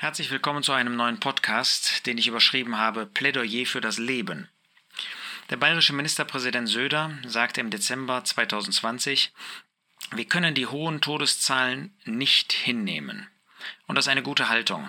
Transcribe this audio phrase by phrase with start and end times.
[0.00, 4.48] Herzlich willkommen zu einem neuen Podcast, den ich überschrieben habe Plädoyer für das Leben.
[5.50, 9.30] Der bayerische Ministerpräsident Söder sagte im Dezember 2020,
[10.12, 13.28] wir können die hohen Todeszahlen nicht hinnehmen.
[13.88, 14.88] Und das ist eine gute Haltung.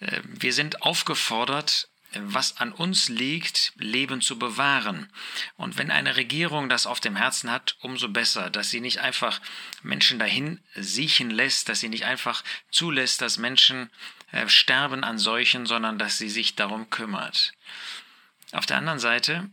[0.00, 5.12] Äh, wir sind aufgefordert, was an uns liegt, Leben zu bewahren.
[5.56, 9.40] Und wenn eine Regierung das auf dem Herzen hat, umso besser, dass sie nicht einfach
[9.82, 13.90] Menschen dahin siechen lässt, dass sie nicht einfach zulässt, dass Menschen
[14.34, 17.52] äh, sterben an Seuchen, sondern dass sie sich darum kümmert.
[18.52, 19.48] Auf der anderen Seite,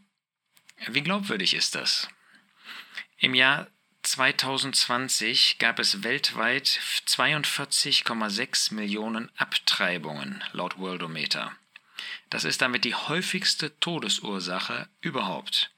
[0.87, 2.09] wie glaubwürdig ist das?
[3.17, 3.67] Im Jahr
[4.01, 11.51] 2020 gab es weltweit 42,6 Millionen Abtreibungen laut Worldometer.
[12.31, 15.69] Das ist damit die häufigste Todesursache überhaupt.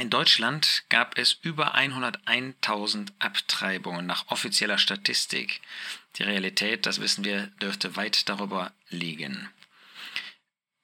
[0.00, 5.60] In Deutschland gab es über 101.000 Abtreibungen nach offizieller Statistik.
[6.16, 9.48] Die Realität, das wissen wir, dürfte weit darüber liegen.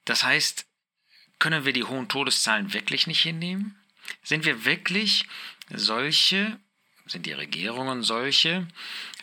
[0.05, 0.67] Das heißt,
[1.39, 3.77] können wir die hohen Todeszahlen wirklich nicht hinnehmen?
[4.23, 5.27] Sind wir wirklich
[5.71, 6.59] solche,
[7.07, 8.67] sind die Regierungen solche,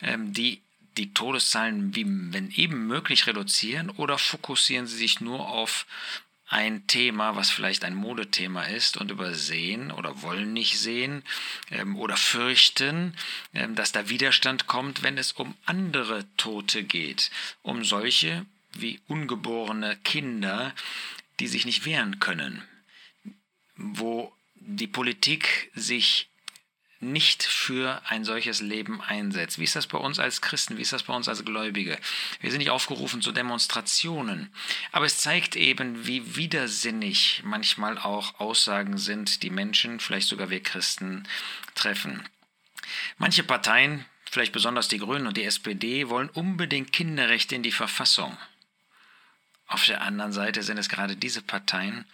[0.02, 0.62] ähm, die
[0.96, 1.94] die Todeszahlen,
[2.32, 5.86] wenn eben möglich, reduzieren oder fokussieren Sie sich nur auf
[6.48, 11.24] ein Thema, was vielleicht ein Modethema ist und übersehen oder wollen nicht sehen
[11.70, 13.16] ähm, oder fürchten,
[13.52, 17.30] ähm, dass da Widerstand kommt, wenn es um andere Tote geht,
[17.62, 20.74] um solche wie ungeborene Kinder,
[21.40, 22.62] die sich nicht wehren können,
[23.76, 26.28] wo die Politik sich
[27.00, 29.58] nicht für ein solches Leben einsetzt.
[29.58, 30.78] Wie ist das bei uns als Christen?
[30.78, 31.98] Wie ist das bei uns als Gläubige?
[32.40, 34.50] Wir sind nicht aufgerufen zu Demonstrationen,
[34.92, 40.62] aber es zeigt eben, wie widersinnig manchmal auch Aussagen sind, die Menschen, vielleicht sogar wir
[40.62, 41.24] Christen,
[41.74, 42.22] treffen.
[43.18, 48.36] Manche Parteien, vielleicht besonders die Grünen und die SPD, wollen unbedingt Kinderrechte in die Verfassung.
[49.66, 52.06] Auf der anderen Seite sind es gerade diese Parteien,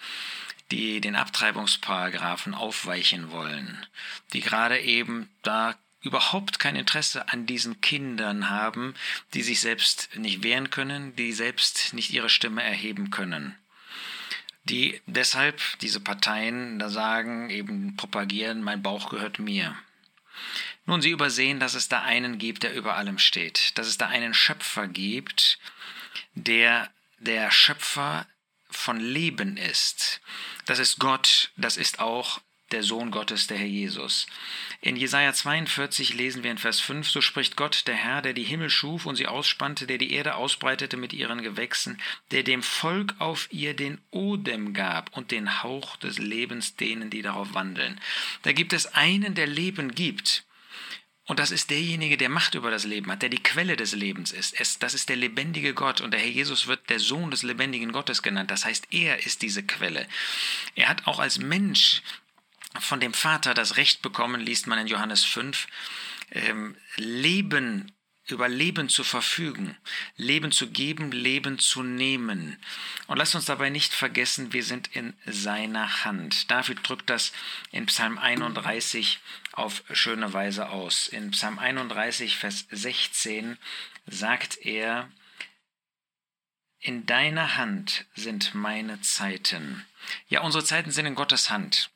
[0.73, 3.87] die den Abtreibungsparagraphen aufweichen wollen,
[4.33, 8.95] die gerade eben da überhaupt kein Interesse an diesen Kindern haben,
[9.35, 13.55] die sich selbst nicht wehren können, die selbst nicht ihre Stimme erheben können.
[14.65, 19.77] Die deshalb diese Parteien da sagen, eben propagieren, mein Bauch gehört mir.
[20.87, 24.09] Nun, sie übersehen, dass es da einen gibt, der über allem steht, dass es da
[24.09, 25.59] einen Schöpfer gibt,
[26.35, 28.27] der der Schöpfer
[28.73, 30.21] von Leben ist.
[30.67, 32.41] Das ist Gott, das ist auch
[32.73, 34.27] der Sohn Gottes, der Herr Jesus.
[34.81, 38.45] In Jesaja 42 lesen wir in Vers 5, so spricht Gott, der Herr, der die
[38.45, 42.01] Himmel schuf und sie ausspannte, der die Erde ausbreitete mit ihren Gewächsen,
[42.31, 47.23] der dem Volk auf ihr den Odem gab und den Hauch des Lebens denen, die
[47.23, 48.01] darauf wandeln.
[48.43, 50.45] Da gibt es einen, der Leben gibt.
[51.27, 54.33] Und das ist derjenige, der Macht über das Leben hat, der die Quelle des Lebens
[54.33, 54.59] ist.
[54.59, 57.93] Es, das ist der lebendige Gott und der Herr Jesus wird der Sohn des lebendigen
[57.93, 58.51] Gottes genannt.
[58.51, 60.09] Das heißt, er ist diese Quelle.
[60.75, 62.03] Er hat auch als Mensch
[62.81, 65.69] von dem Vater das Recht bekommen, liest man in Johannes 5,
[66.33, 67.93] ähm, Leben
[68.33, 69.77] über Leben zu verfügen,
[70.17, 72.59] Leben zu geben, Leben zu nehmen.
[73.07, 76.51] Und lasst uns dabei nicht vergessen, wir sind in seiner Hand.
[76.51, 77.33] David drückt das
[77.71, 79.21] in Psalm 31
[79.53, 81.09] auf schöne Weise aus.
[81.09, 83.59] In Psalm 31, Vers 16
[84.07, 85.09] sagt er,
[86.81, 89.87] in deiner Hand sind meine Zeiten.
[90.29, 91.91] Ja, unsere Zeiten sind in Gottes Hand.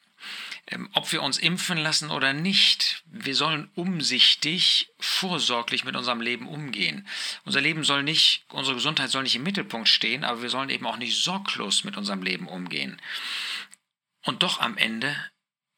[0.68, 6.48] Ähm, ob wir uns impfen lassen oder nicht, wir sollen umsichtig, vorsorglich mit unserem Leben
[6.48, 7.06] umgehen.
[7.44, 10.86] Unser Leben soll nicht, unsere Gesundheit soll nicht im Mittelpunkt stehen, aber wir sollen eben
[10.86, 13.00] auch nicht sorglos mit unserem Leben umgehen.
[14.22, 15.16] Und doch am Ende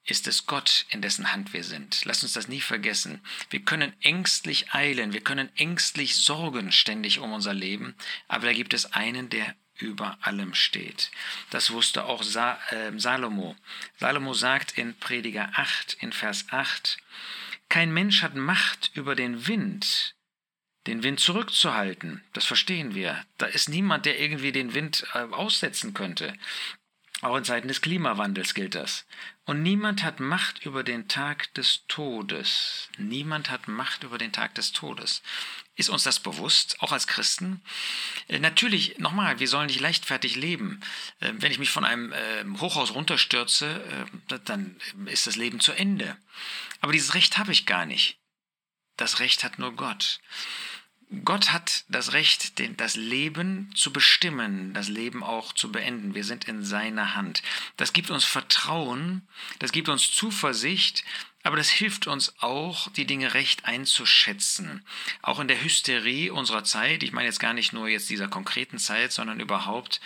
[0.04, 2.04] ist es Gott, in dessen Hand wir sind.
[2.04, 3.20] Lass uns das nie vergessen.
[3.50, 7.94] Wir können ängstlich eilen, wir können ängstlich sorgen ständig um unser Leben,
[8.26, 11.11] aber da gibt es einen, der über allem steht.
[11.50, 13.56] Das wusste auch Sa äh, Salomo.
[13.99, 16.99] Salomo sagt in Prediger 8, in Vers 8,
[17.69, 20.15] Kein Mensch hat Macht über den Wind,
[20.87, 22.22] den Wind zurückzuhalten.
[22.33, 23.25] Das verstehen wir.
[23.37, 26.35] Da ist niemand, der irgendwie den Wind äh, aussetzen könnte.
[27.20, 29.05] Auch in Zeiten des Klimawandels gilt das.
[29.44, 32.91] Und niemand hat Macht über den Tag des Todes.
[32.97, 35.23] Niemand hat Macht über den Tag des Todes.
[35.78, 37.62] Ist uns das bewusst, auch als Christen?
[38.26, 40.80] Äh, natürlich, nochmal, wir sollen nicht leichtfertig leben.
[41.20, 44.76] Äh, wenn ich mich von einem äh, Hochhaus runterstürze, äh, dann
[45.06, 46.16] ist das Leben zu Ende.
[46.80, 48.19] Aber dieses Recht habe ich gar nicht.
[48.96, 50.19] Das Recht hat nur Gott.
[51.25, 56.14] Gott hat das Recht, das Leben zu bestimmen, das Leben auch zu beenden.
[56.14, 57.42] Wir sind in seiner Hand.
[57.76, 59.26] Das gibt uns Vertrauen,
[59.58, 61.04] das gibt uns Zuversicht,
[61.49, 64.85] aber das hilft uns auch, die Dinge recht einzuschätzen.
[65.23, 68.77] Auch in der Hysterie unserer Zeit, ich meine jetzt gar nicht nur jetzt dieser konkreten
[68.77, 70.03] Zeit, sondern überhaupt,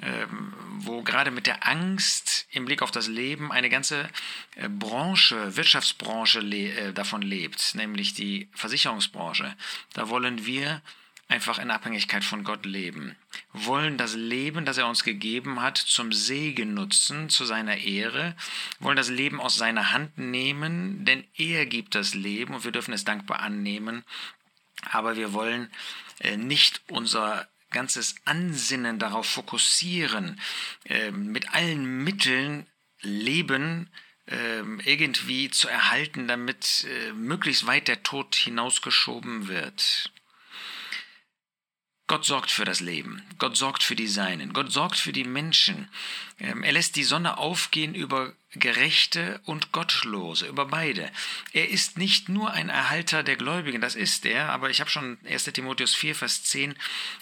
[0.00, 4.08] ähm, wo gerade mit der Angst im Blick auf das Leben eine ganze
[4.54, 9.56] äh, Branche, Wirtschaftsbranche le äh, davon lebt, nämlich die Versicherungsbranche.
[9.92, 10.82] Da wollen wir
[11.28, 13.16] einfach in Abhängigkeit von Gott leben,
[13.52, 18.36] wollen das Leben, das er uns gegeben hat, zum Segen nutzen, zu seiner Ehre,
[18.78, 22.94] wollen das Leben aus seiner Hand nehmen, denn er gibt das Leben und wir dürfen
[22.94, 24.04] es dankbar annehmen,
[24.90, 25.70] aber wir wollen
[26.20, 30.40] äh, nicht unser ganzes Ansinnen darauf fokussieren,
[30.84, 32.66] äh, mit allen Mitteln
[33.02, 33.90] Leben
[34.28, 40.12] ähm, irgendwie zu erhalten, damit äh, möglichst weit der Tod hinausgeschoben wird.
[42.16, 43.22] Gott sorgt für das Leben.
[43.38, 44.54] Gott sorgt für die Seinen.
[44.54, 45.86] Gott sorgt für die Menschen.
[46.40, 51.10] Ähm, er lässt die Sonne aufgehen über Gerechte und Gottlose, über beide.
[51.52, 55.18] Er ist nicht nur ein Erhalter der Gläubigen, das ist er, aber ich habe schon
[55.28, 56.74] 1 Timotheus 4, Vers 10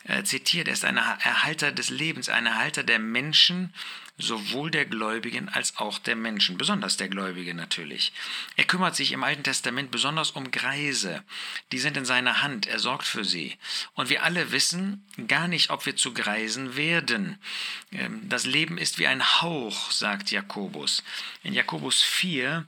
[0.05, 0.69] äh, zitiert.
[0.69, 3.73] Er ist ein Erhalter des Lebens, ein Erhalter der Menschen
[4.17, 8.13] sowohl der Gläubigen als auch der Menschen, besonders der Gläubigen natürlich.
[8.57, 11.25] Er kümmert sich im Alten Testament besonders um Greise,
[11.73, 13.57] die sind in seiner Hand, er sorgt für sie.
[13.95, 17.39] Und wir alle wissen gar nicht, ob wir zu Greisen werden.
[17.91, 21.03] Ähm, das Leben ist wie ein Hauch, sagt Jakobus.
[21.43, 22.67] In Jakobus 4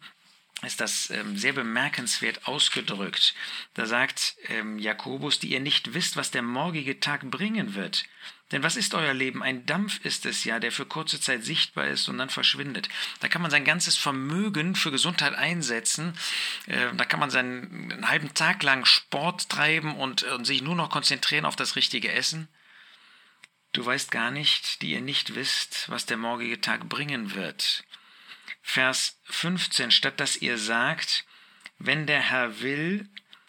[0.63, 3.35] ist das ähm, sehr bemerkenswert ausgedrückt.
[3.75, 8.05] Da sagt ähm, Jakobus, die ihr nicht wisst, was der morgige Tag bringen wird.
[8.53, 9.43] Denn was ist euer Leben?
[9.43, 12.89] Ein Dampf ist es ja, der für kurze Zeit sichtbar ist und dann verschwindet.
[13.21, 16.17] Da kann man sein ganzes Vermögen für Gesundheit einsetzen.
[16.67, 20.77] Äh, da kann man seinen einen halben Tag lang Sport treiben und, und sich nur
[20.77, 22.49] noch konzentrieren auf das richtige Essen.
[23.73, 27.85] Du weißt gar nicht, die ihr nicht wisst, was der morgige Tag bringen wird.
[28.69, 31.25] Vers 15, statt dass ihr sagt,
[31.79, 33.09] wenn der Herr will,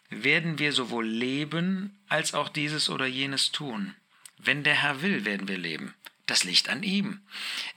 [0.09, 3.95] werden wir sowohl leben als auch dieses oder jenes tun.
[4.37, 5.95] Wenn der Herr will, werden wir leben.
[6.27, 7.19] Das liegt an ihm.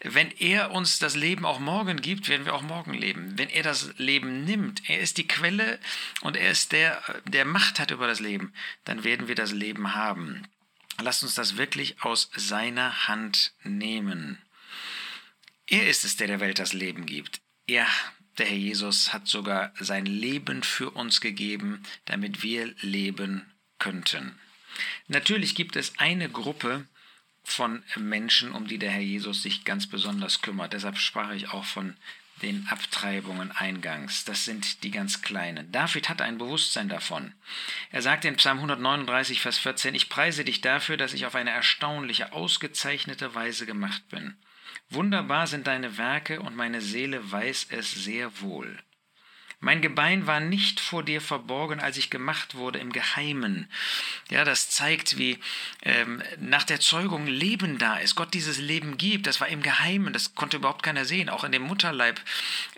[0.01, 3.39] Wenn er uns das Leben auch morgen gibt, werden wir auch morgen leben.
[3.39, 5.81] Wenn er das Leben nimmt, er ist die Quelle
[6.21, 8.53] und er ist der, der Macht hat über das Leben,
[8.85, 10.47] dann werden wir das Leben haben.
[11.01, 14.39] Lasst uns das wirklich aus seiner Hand nehmen.
[15.71, 17.41] Er ist es, der der Welt das Leben gibt.
[17.69, 17.87] Er,
[18.39, 23.47] der Herr Jesus, hat sogar sein Leben für uns gegeben, damit wir leben
[23.79, 24.37] könnten.
[25.07, 26.89] Natürlich gibt es eine Gruppe
[27.45, 30.73] von Menschen, um die der Herr Jesus sich ganz besonders kümmert.
[30.73, 31.97] Deshalb sprach ich auch von
[32.43, 34.25] den Abtreibungen eingangs.
[34.25, 35.71] Das sind die ganz Kleinen.
[35.71, 37.33] David hatte ein Bewusstsein davon.
[37.93, 41.51] Er sagte in Psalm 139, Vers 14, Ich preise dich dafür, dass ich auf eine
[41.51, 44.37] erstaunliche, ausgezeichnete Weise gemacht bin.
[44.89, 48.79] Wunderbar sind deine Werke und meine Seele weiß es sehr wohl.
[49.63, 53.69] Mein Gebein war nicht vor dir verborgen, als ich gemacht wurde im Geheimen.
[54.31, 55.39] Ja, das zeigt, wie
[55.83, 58.15] ähm, nach der Zeugung Leben da ist.
[58.15, 59.27] Gott dieses Leben gibt.
[59.27, 60.15] Das war im Geheimen.
[60.15, 61.29] Das konnte überhaupt keiner sehen.
[61.29, 62.19] Auch in dem Mutterleib.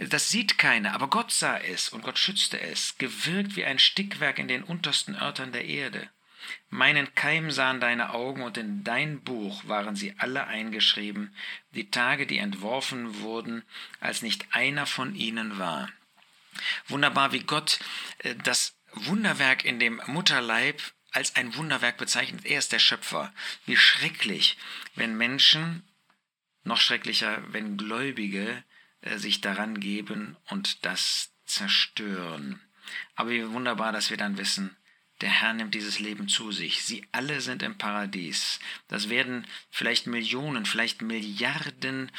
[0.01, 0.93] Das sieht keiner.
[0.95, 2.99] Aber Gott sah es und Gott schützte es.
[2.99, 6.09] Gewirkt wie ein Stickwerk in den untersten Örtern der Erde.
[6.71, 11.35] Meinen Keim sahen deine Augen und in dein Buch waren sie alle eingeschrieben,
[11.73, 13.63] die Tage, die entworfen wurden,
[14.01, 15.91] als nicht einer von ihnen war.
[16.89, 17.79] Wunderbar, wie Gott
[18.19, 20.81] äh, das Wunderwerk in dem Mutterleib
[21.13, 22.45] als ein Wunderwerk bezeichnet.
[22.45, 23.33] Er ist der Schöpfer.
[23.67, 24.57] Wie schrecklich,
[24.95, 25.83] wenn Menschen,
[26.65, 28.65] noch schrecklicher, wenn Gläubige
[29.03, 32.61] äh, sich daran geben und das zerstören.
[33.15, 34.77] Aber wie wunderbar, dass wir dann wissen,
[35.23, 36.83] der Herr nimmt dieses Leben zu sich.
[36.83, 38.59] Sie alle sind im Paradies.
[38.89, 42.11] Das werden vielleicht Millionen, vielleicht Milliarden,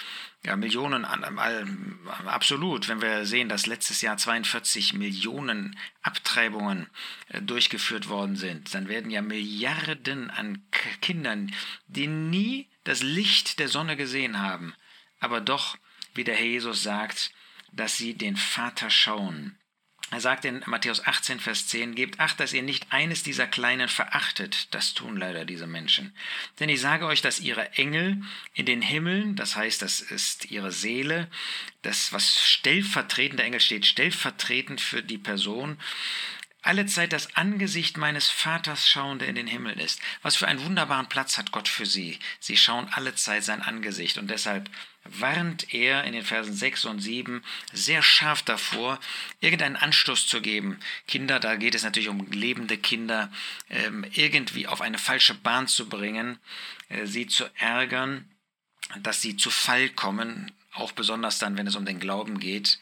[0.45, 6.87] ja Millionen, absolut, wenn wir sehen, dass letztes Jahr 42 Millionen Abtreibungen
[7.27, 10.63] äh, durchgeführt worden sind, dann werden ja Milliarden an
[11.01, 11.53] Kindern,
[11.87, 14.73] die nie das Licht der Sonne gesehen haben,
[15.19, 15.77] aber doch,
[16.15, 17.31] wie der Herr Jesus sagt,
[17.73, 19.57] dass sie den Vater schauen.
[20.13, 23.89] Er sagt in Matthäus 18, Vers 10, Gebt acht, dass ihr nicht eines dieser Kleinen
[23.89, 24.67] verachtet.
[24.69, 26.13] Das tun leider diese Menschen.
[26.59, 28.21] Denn ich sage euch, dass ihre Engel
[28.53, 31.27] in den Himmeln, das heißt, das ist ihre Seele,
[31.81, 35.79] das, was stellvertretend, der Engel steht stellvertretend für die Person,
[36.63, 39.99] alle Zeit das Angesicht meines Vaters schauen, der in den Himmel ist.
[40.21, 42.19] Was für einen wunderbaren Platz hat Gott für sie.
[42.39, 44.69] Sie schauen alle Zeit sein Angesicht und deshalb
[45.03, 47.43] warnt er in den Versen 6 und 7
[47.73, 48.99] sehr scharf davor,
[49.41, 50.79] irgendeinen Anstoß zu geben.
[51.07, 53.29] Kinder, da geht es natürlich um lebende Kinder,
[53.69, 56.39] ähm, irgendwie auf eine falsche Bahn zu bringen,
[56.87, 58.31] äh, sie zu ärgern,
[58.99, 62.79] dass sie zu Fall kommen, auch besonders dann, wenn es um den Glauben geht,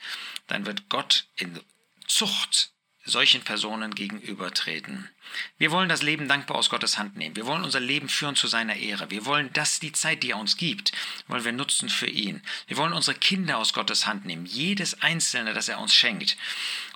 [0.47, 1.59] dann wird Gott in
[2.07, 2.71] Zucht
[3.03, 5.09] solchen Personen gegenübertreten.
[5.57, 7.35] Wir wollen das Leben dankbar aus Gottes Hand nehmen.
[7.35, 9.09] Wir wollen unser Leben führen zu seiner Ehre.
[9.11, 10.91] Wir wollen das, die Zeit, die er uns gibt,
[11.27, 12.41] wollen wir nutzen für ihn.
[12.67, 14.45] Wir wollen unsere Kinder aus Gottes Hand nehmen.
[14.45, 16.37] Jedes einzelne, das er uns schenkt.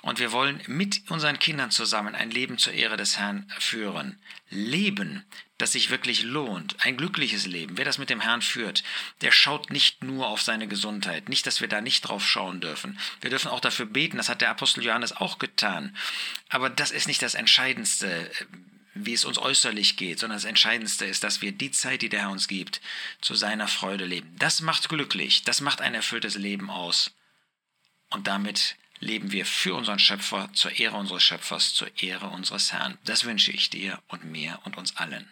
[0.02, 4.18] Und wir wollen mit unseren Kindern zusammen ein Leben zur Ehre des Herrn führen.
[4.50, 5.24] Leben,
[5.58, 6.76] das sich wirklich lohnt.
[6.84, 7.78] Ein glückliches Leben.
[7.78, 8.84] Wer das mit dem Herrn führt,
[9.22, 11.28] der schaut nicht nur auf seine Gesundheit.
[11.28, 12.98] Nicht, dass wir da nicht drauf schauen dürfen.
[13.20, 14.18] Wir dürfen auch dafür beten.
[14.18, 15.96] Das hat der Apostel Johannes auch getan.
[16.50, 18.15] Aber das ist nicht das Entscheidendste
[18.94, 22.20] wie es uns äußerlich geht, sondern das Entscheidendste ist, dass wir die Zeit, die der
[22.20, 22.80] Herr uns gibt,
[23.20, 24.34] zu seiner Freude leben.
[24.38, 27.12] Das macht glücklich, das macht ein erfülltes Leben aus.
[28.10, 32.96] Und damit leben wir für unseren Schöpfer, zur Ehre unseres Schöpfers, zur Ehre unseres Herrn.
[33.04, 35.30] Das wünsche ich dir und mir und uns allen.